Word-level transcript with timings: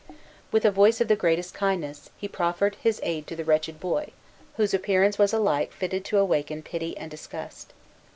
With 0.51 0.65
a 0.65 0.71
voice 0.71 0.99
of 0.99 1.09
the 1.09 1.15
greatest 1.15 1.53
kindness, 1.53 2.09
he 2.17 2.27
proffered 2.27 2.73
his 2.81 2.99
aid 3.03 3.27
to 3.27 3.35
the 3.35 3.43
wretched 3.45 3.79
boy, 3.79 4.09
whose 4.57 4.73
appearance 4.73 5.19
was 5.19 5.31
alike 5.31 5.71
fitted 5.71 6.03
to 6.05 6.17
awaken 6.17 6.63
pity 6.63 6.97
and 6.97 7.11
disgust. 7.11 7.71